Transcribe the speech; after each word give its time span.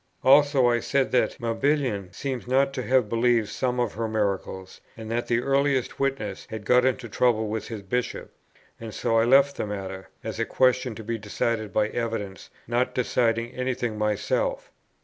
Also, 0.23 0.65
I 0.67 0.79
said 0.79 1.11
that 1.11 1.39
Mabillon 1.39 2.11
seems 2.11 2.47
not 2.47 2.73
to 2.73 2.81
have 2.81 3.07
believed 3.07 3.49
some 3.49 3.79
of 3.79 3.93
her 3.93 4.07
miracles; 4.07 4.81
and 4.97 5.11
that 5.11 5.27
the 5.27 5.41
earliest 5.41 5.99
witness 5.99 6.47
had 6.49 6.65
got 6.65 6.85
into 6.85 7.07
trouble 7.07 7.49
with 7.49 7.67
his 7.67 7.83
Bishop. 7.83 8.31
And 8.79 8.95
so 8.95 9.19
I 9.19 9.25
left 9.25 9.57
the 9.57 9.67
matter, 9.67 10.09
as 10.23 10.39
a 10.39 10.45
question 10.45 10.95
to 10.95 11.03
be 11.03 11.19
decided 11.19 11.71
by 11.71 11.89
evidence, 11.89 12.49
not 12.67 12.95
deciding 12.95 13.51
any 13.51 13.75
thing 13.75 13.95
myself. 13.95 14.71